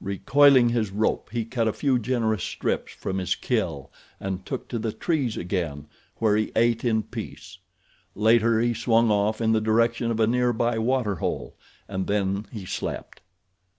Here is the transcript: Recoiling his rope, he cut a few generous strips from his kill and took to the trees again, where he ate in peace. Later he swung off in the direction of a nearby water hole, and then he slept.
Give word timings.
Recoiling 0.00 0.70
his 0.70 0.90
rope, 0.90 1.28
he 1.30 1.44
cut 1.44 1.68
a 1.68 1.72
few 1.74 1.98
generous 1.98 2.42
strips 2.42 2.90
from 2.94 3.18
his 3.18 3.34
kill 3.34 3.90
and 4.18 4.46
took 4.46 4.66
to 4.68 4.78
the 4.78 4.92
trees 4.92 5.36
again, 5.36 5.88
where 6.20 6.38
he 6.38 6.52
ate 6.56 6.86
in 6.86 7.02
peace. 7.02 7.58
Later 8.14 8.60
he 8.60 8.72
swung 8.72 9.10
off 9.10 9.42
in 9.42 9.52
the 9.52 9.60
direction 9.60 10.10
of 10.10 10.20
a 10.20 10.26
nearby 10.26 10.78
water 10.78 11.16
hole, 11.16 11.54
and 11.86 12.06
then 12.06 12.46
he 12.50 12.64
slept. 12.64 13.20